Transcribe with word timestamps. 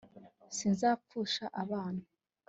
sinzapfusha 0.57 1.43
abana 1.61 2.03